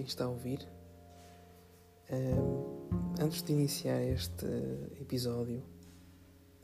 [0.00, 0.66] quem está a ouvir.
[3.20, 4.46] antes de iniciar este
[4.98, 5.62] episódio,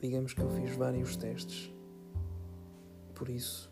[0.01, 1.71] digamos que eu fiz vários testes.
[3.15, 3.71] Por isso,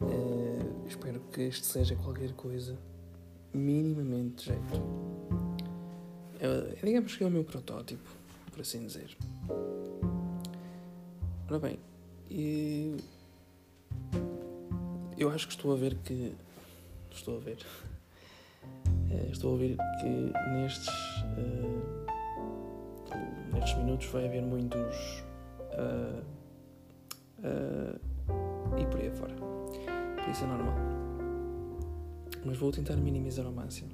[0.00, 2.78] uh, espero que este seja qualquer coisa
[3.52, 4.78] minimamente de jeito.
[6.36, 8.08] Uh, digamos que é o meu protótipo,
[8.52, 9.16] por assim dizer.
[11.48, 11.80] Ora bem,
[15.18, 16.32] eu acho que estou a ver que.
[17.10, 17.58] Estou a ver.
[19.10, 20.88] Eh, estou a ver que nestes.
[21.36, 22.00] Uh,
[23.52, 25.24] nestes minutos vai haver muitos.
[25.72, 26.22] Uh,
[27.40, 29.34] uh, e por aí fora.
[29.34, 30.74] Por isso é normal.
[32.44, 33.90] Mas vou tentar minimizar ao máximo.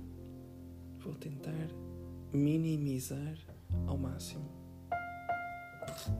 [0.98, 1.52] Vou tentar
[2.32, 3.34] minimizar
[3.86, 4.44] ao máximo.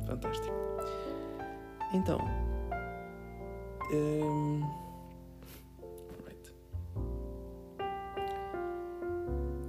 [0.07, 0.55] Fantástico.
[1.93, 2.19] Então.
[3.93, 4.86] Um,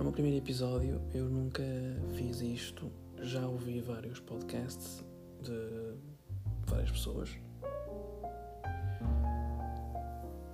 [0.07, 1.61] meu primeiro episódio eu nunca
[2.15, 2.89] fiz isto.
[3.21, 5.03] Já ouvi vários podcasts
[5.43, 5.97] de
[6.65, 7.29] várias pessoas.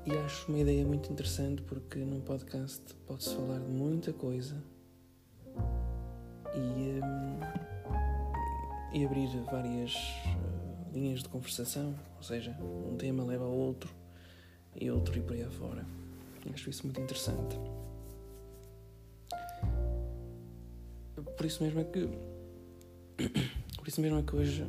[0.08, 4.56] E acho uma ideia muito interessante porque num podcast pode-se falar de muita coisa
[6.56, 7.40] e, um,
[8.92, 13.94] e abrir várias uh, linhas de conversação, ou seja, um tema leva a outro
[14.76, 15.86] e outro e por aí afora.
[16.52, 17.56] Acho isso muito interessante.
[21.44, 22.08] Por isso mesmo é que.
[23.75, 24.66] Por isso mesmo é que hoje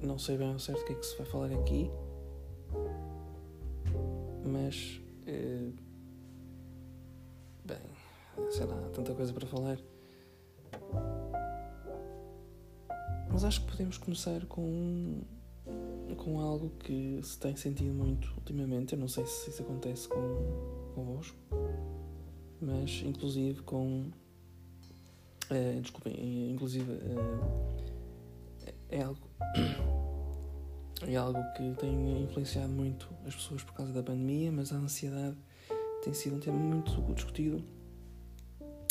[0.00, 1.90] não sei bem ao certo o que é que se vai falar aqui.
[4.42, 5.02] Mas.
[5.26, 5.70] Eh,
[7.62, 7.76] bem,
[8.48, 9.78] sei lá, tanta coisa para falar.
[13.30, 15.20] Mas acho que podemos começar com.
[16.16, 18.94] com algo que se tem sentido muito ultimamente.
[18.94, 21.36] Eu não sei se isso acontece com, convosco.
[22.62, 24.10] Mas, inclusive, com
[25.50, 27.84] Uh, desculpem, inclusive uh,
[28.88, 29.28] é algo
[31.06, 35.36] é algo que tem influenciado muito as pessoas por causa da pandemia, mas a ansiedade
[36.02, 37.62] tem sido um tema muito discutido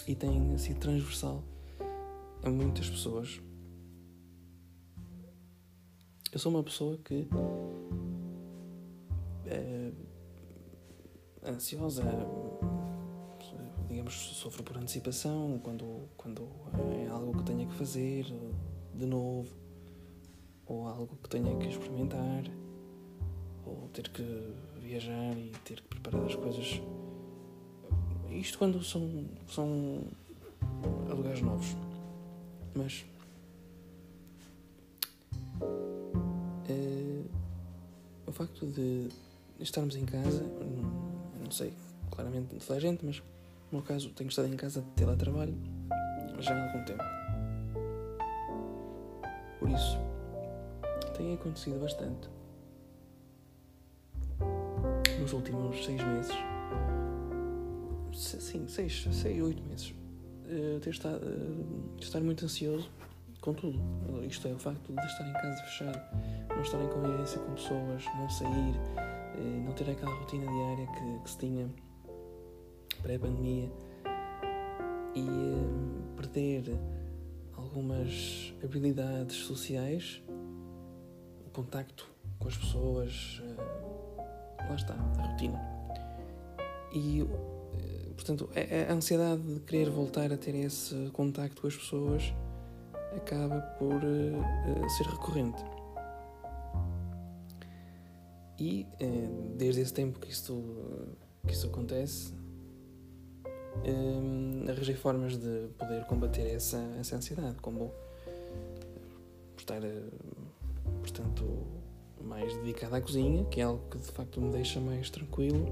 [0.08, 1.44] e tem sido transversal
[2.44, 3.41] a muitas pessoas.
[6.31, 7.28] Eu sou uma pessoa que
[9.46, 9.91] é
[11.46, 12.03] ansiosa,
[13.93, 16.49] digamos, sofro por antecipação quando, quando
[17.05, 18.25] é algo que tenha que fazer
[18.95, 19.47] de novo,
[20.65, 22.43] ou algo que tenha que experimentar,
[23.63, 24.23] ou ter que
[24.81, 26.81] viajar e ter que preparar as coisas.
[28.31, 30.01] Isto quando são, são
[31.07, 31.75] lugares novos.
[32.73, 33.05] Mas.
[36.67, 37.21] É,
[38.25, 39.07] o facto de
[39.59, 40.43] estarmos em casa,
[41.43, 41.71] não, sei
[42.09, 43.21] claramente toda a gente, mas
[43.73, 45.57] no caso, tenho estado em casa de teletrabalho
[46.39, 47.03] já há algum tempo.
[49.59, 49.97] Por isso,
[51.17, 52.29] tem acontecido bastante.
[55.19, 56.35] Nos últimos seis meses.
[58.13, 59.90] Sim, seis, seis, oito meses.
[60.45, 62.91] Uh, ter estado, uh, estar muito ansioso
[63.41, 63.79] com tudo.
[64.23, 66.01] Isto é o facto de estar em casa fechado,
[66.50, 68.75] não estar em convivência com pessoas, não sair,
[69.35, 71.69] uh, não ter aquela rotina diária que, que se tinha
[73.03, 73.69] pré-pandemia
[75.14, 76.64] e um, perder
[77.56, 80.24] algumas habilidades sociais,
[81.46, 82.09] o contacto
[82.40, 84.18] com as pessoas, uh,
[84.69, 85.62] lá está, a rotina.
[86.94, 91.75] E, uh, portanto, a, a, ansiedade de querer voltar a ter esse contacto com as
[91.75, 92.34] pessoas
[93.16, 95.64] acaba por uh, ser recorrente.
[98.58, 98.88] E
[99.58, 100.64] desde esse tempo que isso,
[101.46, 102.34] que isso acontece,
[103.85, 107.91] um, arranjei formas de poder combater essa, essa ansiedade, como
[109.57, 109.81] estar,
[111.01, 111.44] portanto,
[112.22, 115.67] mais dedicado à cozinha, que é algo que de facto me deixa mais tranquilo.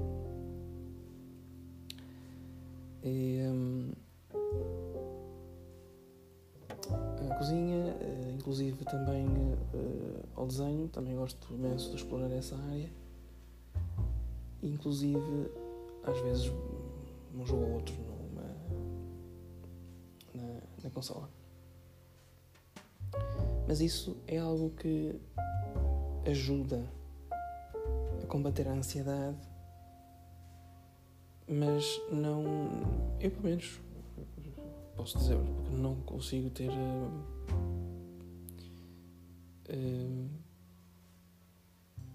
[3.04, 3.92] E, um,
[7.30, 12.90] a cozinha, eh, inclusive também uh, ao desenho, também gosto imenso de explorar essa área.
[14.62, 15.50] Inclusive,
[16.04, 16.52] às vezes
[17.34, 18.42] um jogo ou outro numa,
[20.34, 21.28] na, na consola.
[23.66, 25.18] Mas isso é algo que
[26.26, 26.84] ajuda
[28.22, 29.38] a combater a ansiedade,
[31.48, 32.44] mas não.
[33.20, 33.80] Eu, pelo menos,
[34.96, 36.70] posso dizer, porque não consigo ter.
[36.70, 37.10] Uh,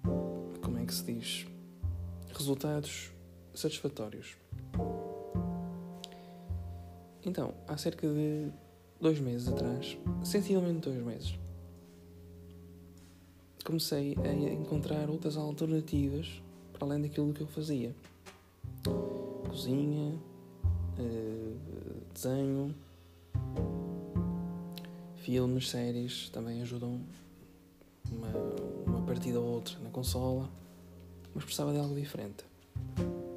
[0.05, 1.47] uh, como é que se diz?
[2.33, 3.11] Resultados
[3.53, 4.37] satisfatórios.
[7.27, 8.49] Então, há cerca de
[9.01, 11.37] dois meses atrás, sensivelmente dois meses,
[13.65, 16.41] comecei a encontrar outras alternativas
[16.71, 17.93] para além daquilo que eu fazia.
[19.49, 20.17] Cozinha,
[20.97, 21.53] eh,
[22.13, 22.73] desenho,
[25.17, 27.01] filmes, séries também ajudam
[28.09, 28.29] uma,
[28.85, 30.49] uma partida ou outra na consola,
[31.35, 32.45] mas precisava de algo diferente.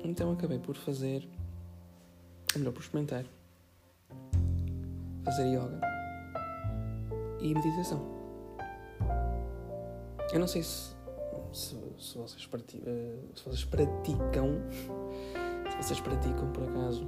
[0.04, 1.28] Então acabei por fazer,
[2.54, 3.24] ou melhor, por experimentar,
[5.24, 5.80] fazer yoga
[7.40, 8.00] e meditação.
[10.32, 10.94] Eu não sei se,
[11.52, 14.62] se, se vocês, prati, eh, se vocês praticam,
[15.70, 17.06] se vocês praticam por acaso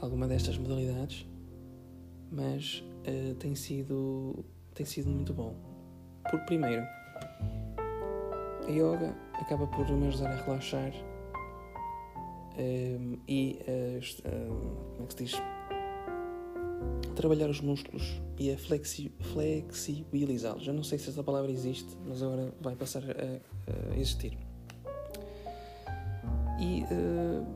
[0.00, 1.26] alguma destas modalidades,
[2.30, 4.44] mas uh, tem sido
[4.74, 5.54] tem sido muito bom.
[6.30, 6.82] Por primeiro,
[8.66, 10.92] a yoga acaba por me ajudar a relaxar
[12.56, 15.51] um, eh, e uh, uh, como é que se diz?
[17.14, 20.66] Trabalhar os músculos e a flexi flexibilizá-los.
[20.66, 24.36] Eu não sei se essa palavra existe, mas agora vai passar a, a existir.
[26.60, 27.46] E uh,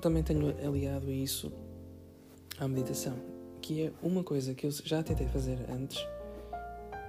[0.00, 1.52] também tenho aliado isso
[2.58, 3.16] à meditação,
[3.60, 6.06] que é uma coisa que eu já tentei fazer antes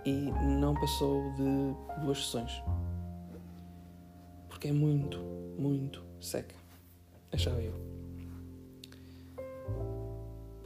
[0.06, 2.64] e não passou de duas sessões.
[4.48, 5.20] Porque é muito,
[5.60, 6.56] muito seca.
[7.32, 7.74] Achava eu.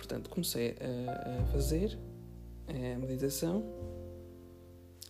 [0.02, 1.96] Portanto, comecei a, a fazer
[2.68, 3.64] a meditação.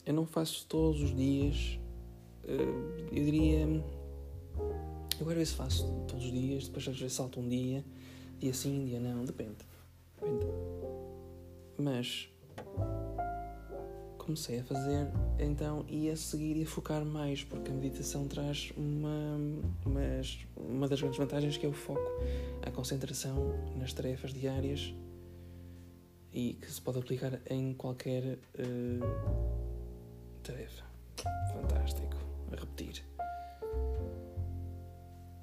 [0.06, 1.80] Eu não faço todos os dias.
[2.44, 3.66] Eh, eu diria.
[5.18, 7.86] Eu às vezes faço todos os dias, depois às vezes salto um dia,
[8.38, 9.56] dia sim, dia não, depende.
[10.20, 10.46] depende.
[11.78, 12.30] Mas
[14.31, 15.07] comecei a fazer
[15.38, 19.36] então e a seguir e focar mais, porque a meditação traz uma,
[19.86, 20.00] uma,
[20.56, 22.10] uma das grandes vantagens que é o foco,
[22.62, 23.36] a concentração
[23.75, 24.94] nas tarefas diárias
[26.31, 29.01] e que se pode aplicar em qualquer uh,
[30.42, 30.86] tarefa.
[31.51, 32.16] Fantástico.
[32.54, 33.04] A repetir.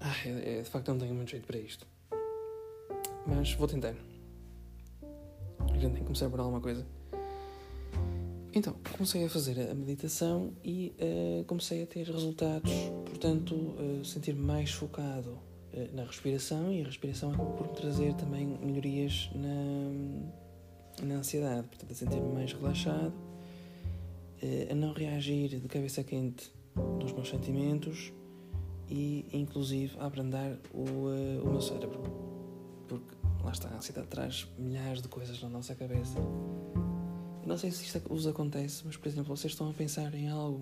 [0.00, 1.87] Ah, de facto não tenho muito jeito para isto.
[3.26, 3.94] Mas vou tentar.
[5.61, 6.87] A gente tem que começar por alguma coisa.
[8.55, 12.73] Então, comecei a fazer a meditação e uh, comecei a ter resultados,
[13.05, 18.15] portanto, uh, sentir-me mais focado uh, na respiração e a respiração acabou por me trazer
[18.15, 23.12] também melhorias na, na ansiedade, portanto, a sentir-me mais relaxado,
[24.71, 26.53] a não reagir de cabeça quente
[27.00, 28.12] dos meus sentimentos
[28.89, 30.85] e, inclusive, a abrandar o,
[31.45, 32.00] o meu cérebro,
[32.87, 36.19] porque lá está, a ansiedade traz milhares de coisas na nossa cabeça
[37.49, 40.61] não sei se isto vos acontece, mas por exemplo, vocês estão a pensar em algo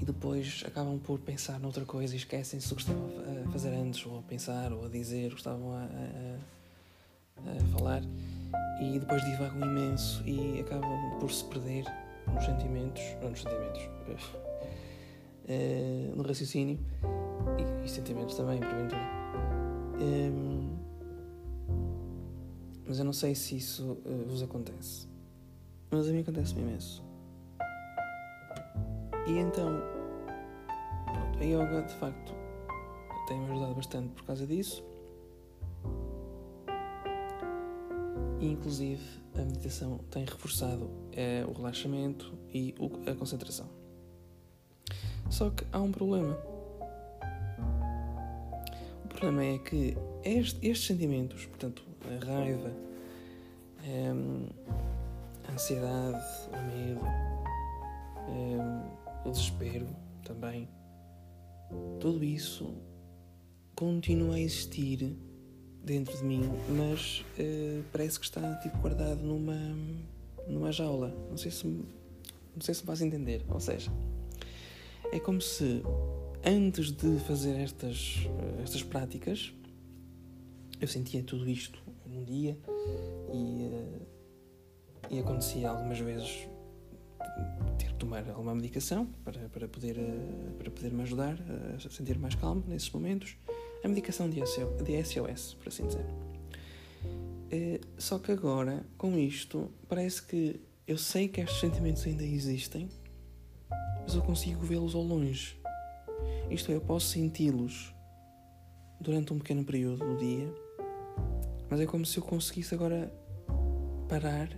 [0.00, 3.10] e depois acabam por pensar noutra coisa e esquecem-se do que estavam
[3.44, 8.02] a fazer antes, ou a pensar, ou a dizer, ou estavam a, a, a falar,
[8.80, 11.84] e depois divagam imenso e acabam por se perder
[12.32, 13.82] nos sentimentos, não nos sentimentos,
[15.48, 16.78] uh, no raciocínio
[17.58, 19.02] e, e, sentimentos também, porventura.
[20.00, 20.87] Um,
[22.88, 25.06] mas eu não sei se isso uh, vos acontece.
[25.90, 27.04] Mas a mim acontece-me imenso.
[29.26, 29.82] E então,
[31.04, 32.34] pronto, a yoga de facto
[33.28, 34.82] tem-me ajudado bastante por causa disso.
[38.40, 39.02] E inclusive
[39.34, 43.68] a meditação tem reforçado é, o relaxamento e o, a concentração.
[45.28, 46.38] Só que há um problema.
[49.04, 52.72] O problema é que este, estes sentimentos, portanto, a raiva,
[55.46, 57.00] a ansiedade, o medo,
[59.24, 59.86] o desespero
[60.24, 60.68] também,
[62.00, 62.74] tudo isso
[63.74, 65.16] continua a existir
[65.84, 69.56] dentro de mim, mas uh, parece que está tipo guardado numa
[70.46, 71.14] numa jaula.
[71.30, 73.44] Não sei se não sei se faz entender.
[73.48, 73.90] Ou seja,
[75.12, 75.82] é como se
[76.44, 78.26] antes de fazer estas
[78.62, 79.52] estas práticas
[80.80, 82.58] eu sentia tudo isto num dia
[83.32, 84.06] e, uh,
[85.10, 86.48] e acontecia algumas vezes
[87.78, 91.38] ter que tomar alguma medicação para, para, poder, uh, para poder me ajudar
[91.74, 93.36] a sentir mais calmo nesses momentos.
[93.84, 96.04] A medicação de de SOS por assim dizer.
[97.50, 102.88] Uh, só que agora, com isto, parece que eu sei que estes sentimentos ainda existem,
[104.02, 105.58] mas eu consigo vê-los ao longe.
[106.50, 107.94] Isto é, eu posso senti-los
[109.00, 110.52] durante um pequeno período do dia
[111.70, 113.12] mas é como se eu conseguisse agora
[114.08, 114.48] parar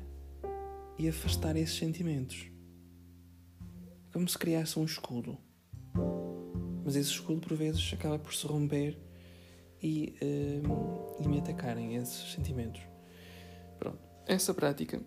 [0.99, 2.47] e afastar esses sentimentos.
[4.13, 5.39] Como se criasse um escudo.
[6.85, 8.99] Mas esse escudo, por vezes, acaba por se romper
[9.83, 12.83] e, uh, e me atacarem esses sentimentos.
[13.79, 13.99] Pronto.
[14.27, 15.01] Essa prática.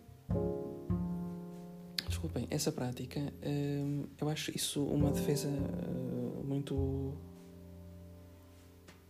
[2.07, 7.13] Desculpem, essa prática, uh, eu acho isso uma defesa uh, muito.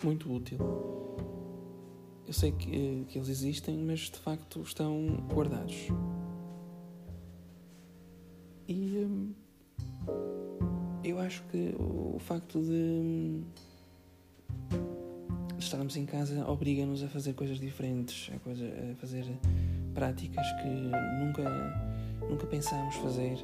[0.03, 0.57] muito útil.
[2.25, 5.87] Eu sei que, que eles existem, mas de facto estão guardados.
[8.67, 9.33] E hum,
[11.03, 13.43] eu acho que o facto de, hum,
[15.59, 19.25] estarmos em casa obriga-nos a fazer coisas diferentes, a, coisa, a fazer
[19.93, 20.69] práticas que
[21.19, 21.43] nunca,
[22.29, 23.37] nunca pensámos fazer,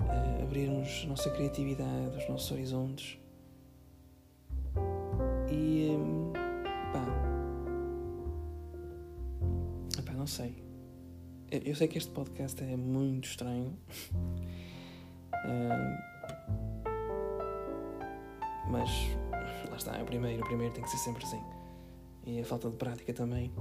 [0.00, 3.21] a abrirmos a nossa criatividade, os nossos horizontes.
[10.22, 10.54] Não sei.
[11.50, 13.76] Eu sei que este podcast é muito estranho.
[18.70, 18.88] mas
[19.68, 21.42] lá está, é o primeiro, o primeiro tem que ser sempre assim.
[22.24, 23.52] E a falta de prática também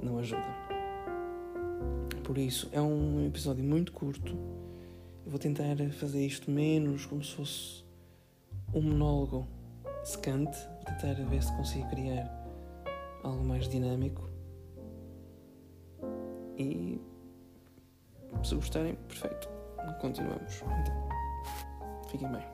[0.00, 0.46] não ajuda.
[2.22, 4.36] Por isso, é um episódio muito curto.
[5.24, 7.84] Eu vou tentar fazer isto menos como se fosse
[8.72, 9.48] um monólogo
[10.04, 10.56] secante.
[10.74, 12.30] Vou tentar ver se consigo criar
[13.24, 14.33] algo mais dinâmico.
[16.58, 17.00] E
[18.42, 19.48] se gostarem, perfeito.
[20.00, 20.62] Continuamos.
[20.62, 21.08] Então,
[22.08, 22.53] fiquem bem.